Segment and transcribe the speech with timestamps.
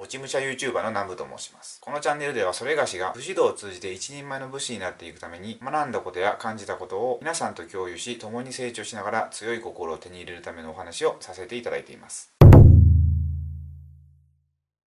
[0.00, 1.80] 落ち武者 YouTuber の南部と申します。
[1.80, 12.37] このチャンネルではそれがしが武士道を通じて一人前の武士になっていくために学んだことや感じたことを皆さんと共有し共に成長しながら強い心を手に入れるためのお話をさせていただいています。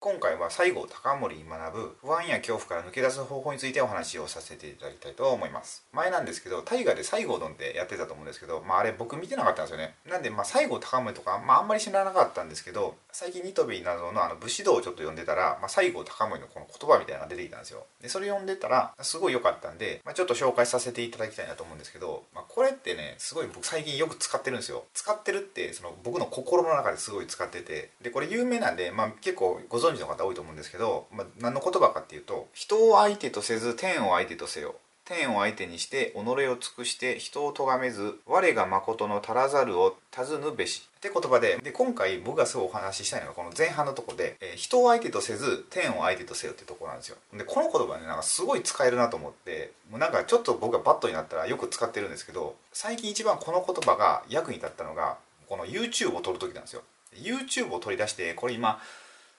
[0.00, 5.84] 今回は西郷隆盛に学ぶ不安や恐怖から抜け出す方法についてお話をさせていただきたいと思います。
[5.92, 9.96] 前なんですけど大河で西郷どんってやってたと思うんですけどまああれ僕見てなかったんですよね。
[10.08, 17.84] なんでまあ西郷隆盛とかまああんまり知らなかったんですけど最近ニトビなどのあの武士道をちょっと読んでたら、まあ、西郷隆盛のこの言葉みたいなのが出てきたんですよ。
[18.00, 24.84] でそれ読んでたらすごい良かったんで、まあ、ちょっと紹介させていただきたいなと思うんですけど、まあ、これってねすごい僕最近よく使ってるんですよ。
[24.94, 34.74] 使ってるってその僕の心の中ですごい使っててでこれ有名なんで、まあ、結構ご存存知の方多いと思うんですけど、まあ、何の言葉かっていうと「人を相手とせず天を相手とせよ」
[35.08, 40.86] 天を相手にして己を尽くして人を咎めず我が誠の足らざるを尋ぬべし。
[40.98, 47.16] って言葉でで今回僕がすごいお話ししたいのがこの前半のとこで、えー、人を相手とせず天を相手とせよってとこなんですよ。
[47.32, 55.16] でこの言葉ねなんかすごい使えるなと思ってもうなんかちょっと僕がバットになったらよく使ってるんですけど最近一番この言葉が役に立ったのが
[55.48, 56.82] この YouTube を撮る時なんですよ。
[57.14, 58.80] YouTube を取り出してこれ今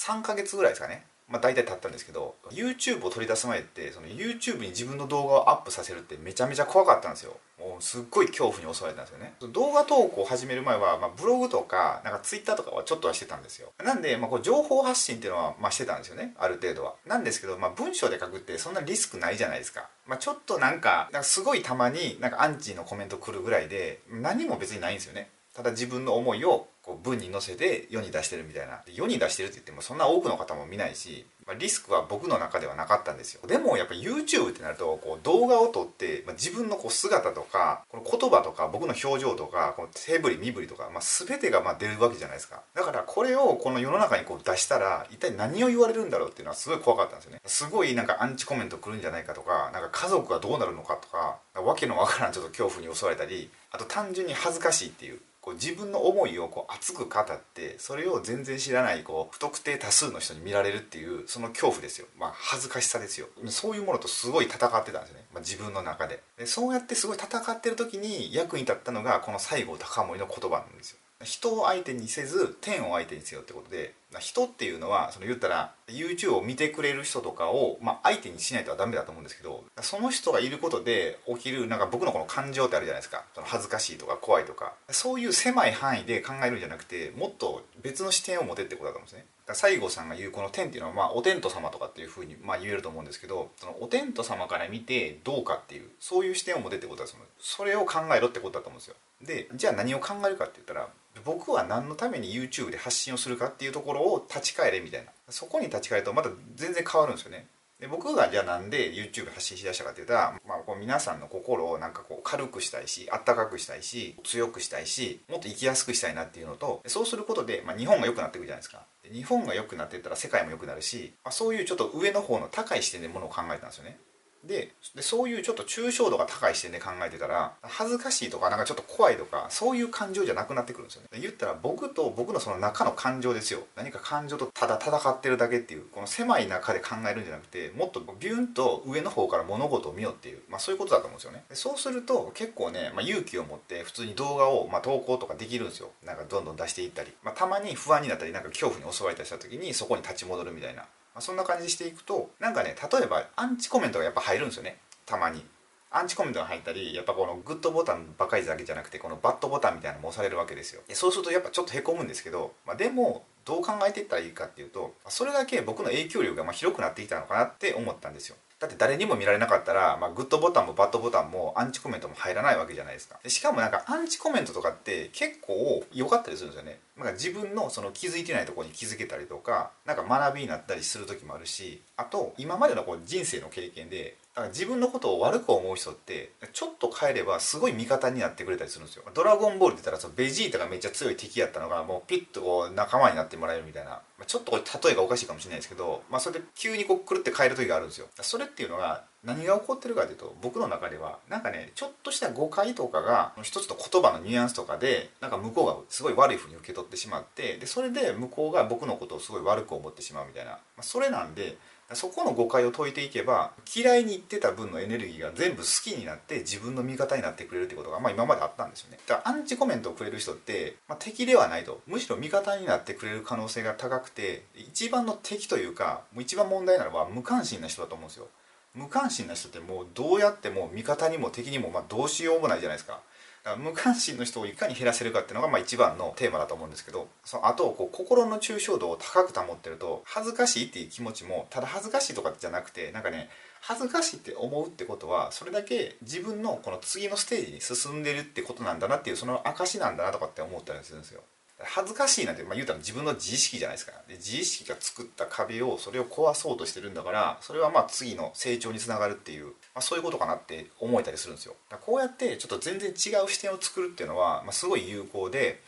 [0.00, 1.04] 3ヶ月ぐらいですかね。
[1.28, 7.36] まあ、大体経ったんですけど YouTube を取り出す前ってその YouTube に自分の動画をアップさせるってめちゃめちゃ怖かったんですよ。
[7.60, 9.34] もうすっごい恐怖に襲われたんですよね。
[9.52, 13.68] 動画投稿を始める前は、まあ、ブログとかなんか Twitter とかはちょっとはしてたんですよ。
[13.84, 16.34] なんで、まあ、こう情報発信っていうのは、まあ、してたんですよね。
[16.38, 16.94] ある程度は。
[17.06, 19.88] なんですけど、まあ、文章で書くってそんなリスクないじゃないですか。
[20.06, 25.28] まあ、ちょっとなんかなんかすごいたまになんかアンチのコメント来るぐらいで何も別にないんですよね。
[25.60, 28.80] ただ自分の思いをこう文に載せて世に出してるみたいな。
[28.86, 33.46] 世に出してるって言ってもそんな多くの方も見ないし、まあ、リスクは僕の中ではなかったんですよ。
[33.46, 42.62] でもやっぱ YouTube ってなるとこう動画を撮って、まあ、自分のこう姿とかこの言葉とか僕の表情とかこの手振り身振りとか、まあ、全てがま出るわけじゃないですか。
[42.74, 47.40] だからこれをこの世の中にこう出したら一体何を言われるんだろうっていうのはすごい怖かったんですよね。
[47.44, 55.20] すごいなんかアンチコメント来るんじゃないかとかなんか家族がどうなるのかとかわけのわからんちょっと恐怖に襲われたりあと単純に恥ずかしいっていう。
[55.40, 57.24] こう自分の思いをこう熱く語っ
[57.54, 63.26] てそれを全然知らないこう不特定多数の人に見られるっていうその恐怖ですよ、まあ、恥ずかしさですよ。
[63.46, 66.22] そういうものとすごい戦ってたんですね、まあ、自分の中で。
[66.38, 70.98] でそうやってすごい戦ってる時に役に立ったのがこの西郷隆盛の言葉なんですよ。
[71.22, 83.24] 人を相手にせず天を相手にせよってことで人っていうのはその言ったら YouTube を見てくれる人とかを、まあ、相手にしないとはダメだと思うんですけどその人がいることで起きるなんか僕のこの感情ってあるじゃないですか。
[83.34, 84.74] その恥ずかしいとか怖いとか。
[84.90, 89.26] そういう狭い範囲で考えるんじゃなくてもっと別の視点を持てってことだと思うんですね。
[89.54, 97.26] 西郷さんが言うこの天っていうのは、まあ、お天道様とかっていうふうに、まあ、言えると思うんですけどそのお天道様から見てどうかっていうそういう視点を持てってことだと思う。
[97.40, 98.94] それを考えろってことだと思うんですよ。
[99.22, 100.88] でじゃあ何を考えるかって言ったら
[101.24, 105.10] 僕は何のために YouTube で発信をするかっていうところを立ち返れみたいな。
[105.28, 107.46] そこに立ち返るとまた全然変わるんですよね。
[107.80, 118.82] で僕がじゃあなんで YouTube 発信しだしたかって言ったら、まあ、こう皆さんの心をなんかこう軽くしたいしあったかくしたいし強くしたいしもっと生きやすくしたいなっていうのとそうすることで、まあ、日本が良くなっていくじゃないですか。
[119.02, 123.96] で日本が良くなっていったら世界も良くなるし、まあ、そういうちょっと上の方の高い視点でものを考えたんですよね。
[124.44, 131.08] でそういうちょっと抽象度が高い視点で考えてたら恥ずかしいとかなんかちょっと怖いとかそういう感情じゃなくなってくるんですよね。
[131.20, 133.60] 言ったら僕と僕のその中の感情ですよ。
[133.76, 141.44] 何か感情とただ戦ってるだけっていうこの狭い中で考えるんじゃなくてもっとビュンと上の方から物事を見ようっていう、まあ、そういうことだと思うんですよね。
[141.52, 145.90] そうすると結構ね、まあ、勇気を持って普通に動画を、まあ、投稿とかできるんですよ。
[146.04, 150.86] なんかどんどん出していったり、まあ、たまに不安になったりなんか恐怖に襲われたりした時にそこに立ち戻るみたいな、
[151.20, 154.78] あ、そんな感じにしていくとなんかね例えばアンチコメントがやっぱ入るんですよね。
[155.06, 155.44] たまに。
[155.92, 160.82] アンチコメントが入ったりやっぱこのグッドボタンばかりだけじゃなくてこのバッドボタンみたいなのも押されるわけですよ。
[160.86, 168.36] でそうするとやっぱちょっとへこむんですけど、まあ、でもどう考えていったらいいかっていうとそれだけ僕の影響力がま広くなってきたのかなって思ったんですよ。
[168.60, 173.18] だって誰にも見られなかったら、まあ、グッドボタンもバッドボタンもアンチコメントも入らないわけじゃないですか。
[173.22, 176.78] でしかもなんかアンチコメントとかって結構良かったりするんですよね。
[176.98, 189.04] なんか自分のその気づいてないとこに気づけたりとかなんか学びになったりする時もあるしあと今までのこう人生の経験でだから自分のことを悪く思う人ってちょっと変えればすごい味方になってくれたりするんですよ。
[189.14, 194.02] ドラゴンボールって言ったらそのベジータがめっちゃ強い敵やったのがもうピッとこう仲間になっててもらえるみたいな。
[194.18, 198.06] まちょっと例えがおかしいかもしれないですけど、まあ、それで急にこう狂って変える時があるんですよ。
[198.20, 211.58] それっていうのが何が起こってるかというと僕の中ではなんかねちょっとした誤解とかが一つの言葉のニュアンスとかでなんか向こうがすごい悪いふうに受け取ってしまってでそれで向こうが僕のことをすごい悪く思ってしまうみたいな、まあ、それなんで
[211.94, 218.98] そこの誤解を解いていけば嫌いに言ってた分のエネルギーが全部好きになって自分の味方になってくれるってことが、まあ、今まであったんですよね。
[219.06, 221.80] だからアンチコメントをくれる人って、まあ、敵ではないと。
[221.86, 228.28] むしろ味方になってくれる可能性が高くて一番の敵というかもう一番問題なのは無関心な人だと思うんですよ。
[228.74, 233.00] 無関心な人ってもうどうやっても味方にも敵にもまあどうしようもないじゃないですか。
[233.44, 243.30] だから無関心の人をいかに減らせるかっていうのがまあ一番のテーマだと思うんですけどそのあとこう心の抽象度を高く保ってると恥ずかしいっていう気持ちもただ恥ずかしいとかじゃなくてなんかね
[243.62, 251.22] 恥ずかしいって思うってことはそれだけ自分のこの次のステージに進んでるってことなんだなっていうその証なんだなとかって思ったりするんですよ。
[251.62, 253.92] 恥ずかしいなんて、まあ、言うたら自分の自意識じゃないですか。
[254.08, 261.54] で自意識が作った壁をそれを壊そうとしてるんだからそれはまあ次の成長につながるっていう、まあ、そういうことかなって思えたりするんですよ。
[261.68, 262.92] だこうやってちょっと全然違
[263.24, 265.60] う視点を作るっていうのは、まあ、すごい有効で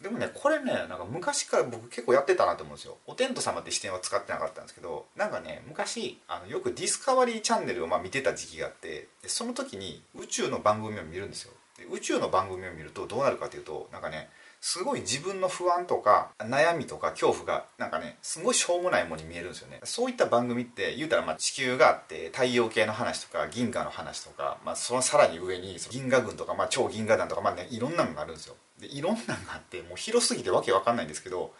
[0.00, 2.96] でもねこれねなんか昔から僕結構やってたなと思うんですよ。
[3.06, 11.52] お天道様って視点は使ってなかったんですけどなんかね昔あのよくディスカバリーチャンネルをま見てた時期があってでその時に宇宙の番組を見るんですよ。
[11.76, 14.28] で宇宙の番組を見るとどうなるかっていうとなんかね
[14.60, 19.80] すごい自分の不安とか悩みとか恐怖がなんかねすごいしょうもないものに見えるんですよね。
[19.84, 28.56] そういった番組って言うたらまあ地球があって太陽系の話とか銀河の話とか、まあ、そのさらに上に銀河軍とか、まあ、超銀河団とかまあねいろんなのがあるんですよ。
[28.80, 31.52] でいろんなのがあってもう広すぎてわけわかんないんですけど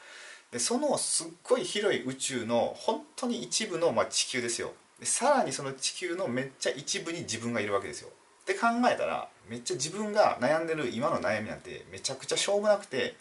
[0.51, 4.73] でそのすっごい広い宇宙の本当に一部のまあ地球ですよ。
[4.99, 8.09] でさらにその地球のめっちゃ一部に自分がいるわけですよ。
[8.43, 13.17] って考えたらめっちゃ自分が悩んでる今の悩みなんてめちゃくちゃしょうもなくて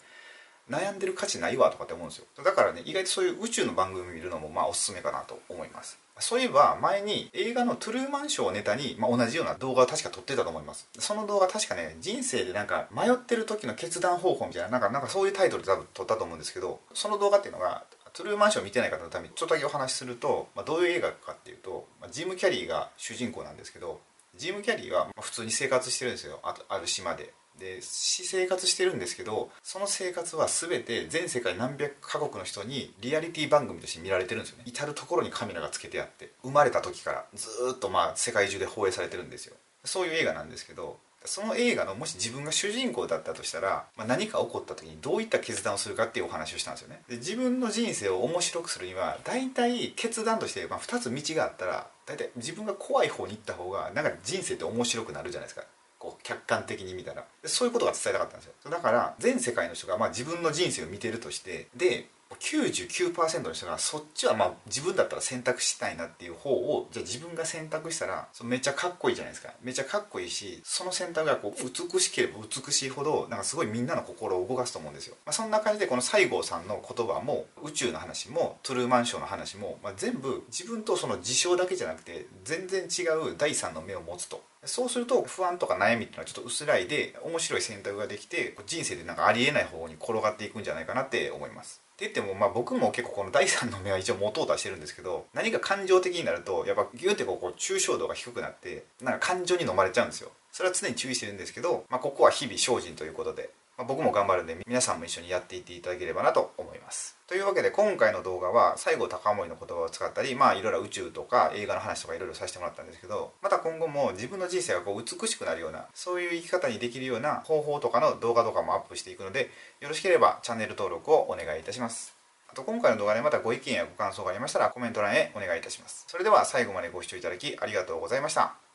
[0.70, 2.26] 悩んでる価値ないわとかって思うんですよ。
[2.44, 5.98] だからね意外とそういう宇宙の番組見るのもまあおすすめかなと思います。
[6.20, 10.88] そういえば前に映画の「トゥルーマンショー」をネタに、まあ、同じような動画を確か撮ってたと思います。
[10.98, 24.00] その動画確かね人生でなんか迷ってる時の決断方法みたいななんかなんかそういうタイトルで多分撮ったと思うんですけどその動画っていうのがトゥルーマンショー見てない方のためにちょっとだけお話しすると、まあ、どういう映画かっていうと、まあ、ジム・キャリーが主人公なんですけど
[24.36, 26.40] ジム・キャリーは普通に生活してるんですよ。
[26.42, 27.32] ある島で。
[27.58, 34.64] で生活してるんですけどその生活は全て全世界何百カ国の人にリアリティ番組として見られてるんですよね。
[34.66, 39.56] 至る所にカメラがつけてあって生まれた時からずっとまあ世界中で放映されてるんですよ。
[39.84, 47.02] そういう映画なんですけどその映画のもし自分が主人公だったとしたら、まあ、何か起こった時にどういった決断をするかっていうお話をしたんですよね。
[47.08, 55.66] で自分の人生を面白くするには大体決断として、ま、2つ道があったら大体自分が怖い方に行った方がなんか人生って面白くなるじゃないですか。
[55.98, 57.24] こう客観的に見たら。
[57.44, 58.70] そういうことが伝えたかったんですよ。
[58.70, 69.52] だから全世界の人がまあ自分の人生を見てるとしてで99%の人がそっちはまあ自分だったら選択したいなっていう方をじゃあ自分が選択したらそめっちゃかっこいいじゃないですか。
[69.62, 84.42] めっちゃかっこいいしその選択がこう美しければ美しいほどなんかすごいみんなの心を動かすと思うんですよ、まあ、そんな感じでこの西郷さんの言葉も宇宙の話もトゥルーマンショーの話も、まあ、全部自分とその事象だけじゃなくて全然違う第三の目を持つと。
[84.64, 91.80] そうすると不安とか悩みっていうのはちょっと薄らいで面白い選択ができて人生でなんかありえない方に転がっていくんじゃないかなって思います。
[91.98, 100.30] って言っても、まあ、僕も結構この第三の目は一応持とうとしてるんですけど何か感情的になるとやっぱギュンってこう抽象度が低くなってなんか感情に飲まれちゃうんですよ。
[100.52, 103.50] それは常に注意してるんですけど、まあ、ここは日々精進ということで。
[103.78, 107.16] ま、僕も頑張るんで皆さんも一緒にやっていっていただければなと思います。
[107.28, 122.16] というわけで今回の動画は西郷隆盛の言葉を使ったりまあいろいろ宇宙とか映画の話とかいろいろさせてもらったんですけどまた今後も自分の人生がこう美しくなるようなそういう生き方にできるような方法とかの動画とかもアップしていくのでよろしければチャンネル登録をお願いいたします。
[122.50, 126.06] あと今回の動画でまたご意見やご感想がありましたらコメント欄へお願いいたします。
[126.08, 128.67] それでは最後までご視聴いただきありがとうございました。